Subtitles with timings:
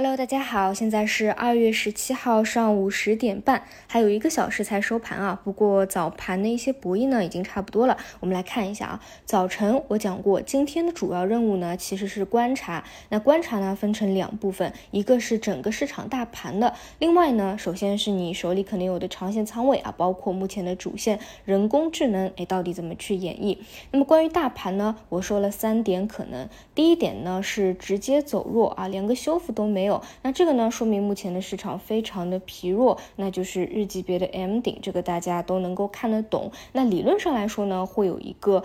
[0.00, 5.40] Hello，大家好，现在是二月十七号上午十点半，还有一个小时才收盘啊。
[5.42, 7.96] 不过早盘的一些博弈呢，已经差不多了。
[8.20, 12.84] 我们来看一下啊，早晨我讲过，今天的主要任务呢，其实是观察。
[13.08, 23.58] 那观察呢，分成两部分，一个是整个市场大盘的，另外呢，首先是你手里可能有的长线仓位啊，包括目前的主线人工智能，哎，到底怎么去演绎？
[23.90, 29.87] 那么关于大盘呢，我说了三点可能，第一点呢是直接走弱啊，连个修复都没有。
[30.22, 36.50] 那这个呢，说明目前的市场非常的疲弱，那就是日级别的 M 顶，这个大家都能够看得懂。
[36.72, 38.62] 那理论上来说呢，会有一个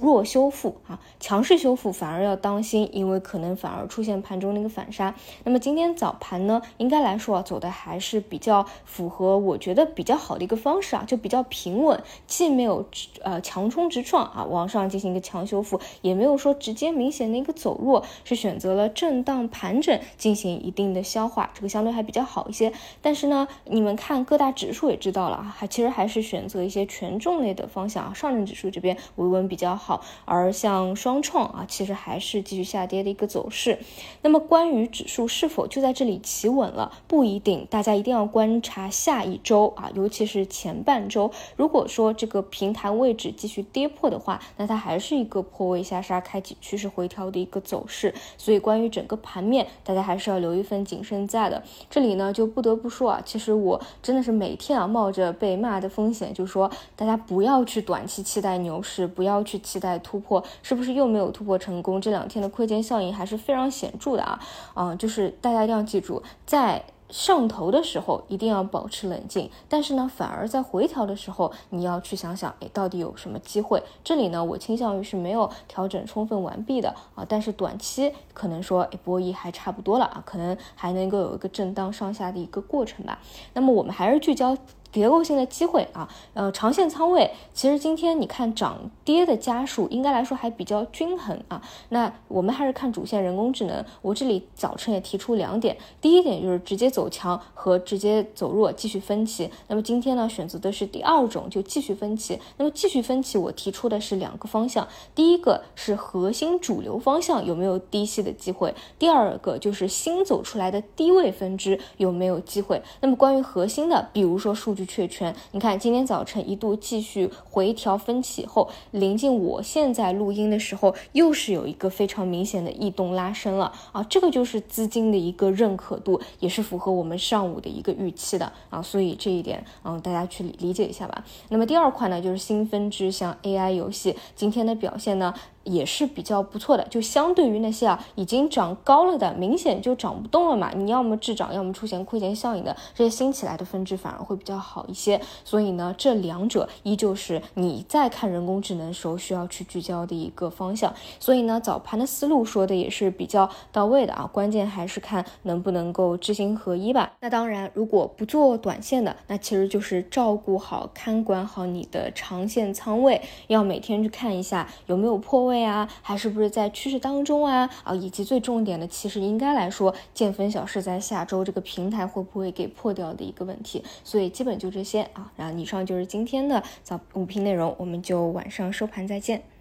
[0.00, 5.14] 弱修复啊，强势修复反而要当心，因为可能反而出现盘中那个反杀。
[5.44, 12.86] 那么今天早盘呢，应该来说啊，走的还是比较符合我觉得比较好的一个方式啊，就比较平稳，既没有
[13.22, 20.52] 呃强冲直撞啊，往上进行一个强修复，也没有说直接明显的一个走弱，是选择了震荡盘整进行。
[20.62, 22.72] 一定的消化，这个相对还比较好一些。
[23.00, 28.12] 但是呢，你们看各大指数也知道了，还其实还是选择一些权重类的方向啊。
[28.14, 33.78] 上证指数这边维稳比较好，而像双创啊，其实还是继续下跌的一个走势。
[34.22, 41.30] 那么关于指数是否就在这里企稳了，不一定，大家一定要观察下一周啊，尤其是前半周。
[41.56, 48.14] 如果说这个平台位置继续跌破的话，那它还是一个破位下杀，开启趋势回调的一个走势。
[48.36, 50.52] 所以关于整个盘面，大家还是要留。
[50.52, 61.98] 一份谨慎在的，这里呢就不得不说啊，其实我真的是每天啊冒着被骂的风险，就是说大家不要去短期期待牛市，不要去期待突破，是不是又没有突破成功？
[61.98, 64.38] 这两天的亏钱效应还是非常显著的啊，
[64.74, 66.84] 嗯，就是大家一定要记住，在。
[67.12, 73.82] 上头的时候一定要保持冷静，但是呢，反而在回调的时候，你要去想想，哎，到底有什么机会？
[74.02, 83.18] 这里呢，我倾向于是没有调整充分完毕的啊，但是短期可能说，哎，博弈还差不多了啊，可能还能够有一个震荡上下的一个过程吧。
[83.52, 84.56] 那么我们还是聚焦。
[84.92, 91.62] 结构性的机会啊，呃，长线仓位其实今天你看涨跌的家数应该来说还比较均衡啊。
[91.88, 99.50] 那我们还是看主线人工智能，我这里早晨也提出两点，第一点就是直接走强和直接走弱继续分歧。
[99.68, 102.38] 那么今天呢选择的是第二种，就继续分歧。
[102.58, 112.82] 那么继续分歧，我提出的是两个方向，第一个是核心主流方向有没有低吸的机会，第二个就是新走出来的低位分支有没有机会。
[113.00, 114.81] 那么关于核心的，比如说数据。
[114.86, 131.24] 确权，你看今天早晨一度继续回调分歧后，临近我现在录音的时候，又是有一个非常明显的异动拉升了啊，这个就是资金的一个认可度，也是符合我们上午的一个预期的啊，所以这一点嗯，大家去理解一下吧。
[131.48, 135.34] 那么第二块呢，就是新分支，像 AI 游戏今天的表现呢。
[135.64, 145.20] 也是比较不错的，就相对于那些啊已经涨高了的，明显就涨不动了嘛，你要么滞涨，要么出现亏钱效应的这些新起来的分支反而会比较好一些。
[145.44, 150.92] 所以呢，这两者依旧是你在看人工智能时候需要去聚焦的一个方向。
[151.20, 157.12] 所以呢，早盘的思路说的也是比较到位的啊，关键还是看能不能够知行合一吧。
[157.20, 165.51] 那当然，如果不做短线的，那其实就是照顾好、看管好你的长线仓位，要每天去看一下有没有破位。
[165.52, 167.68] 位啊，还是不是在趋势当中啊？
[167.84, 173.84] 啊，以及最重点的，其实应该来说，见分晓是在下周这个平台会不会给破掉的一个问题。
[174.02, 179.51] 所以基本就这些啊，然后以上就是今天的早午评内容，我们就晚上收盘再见。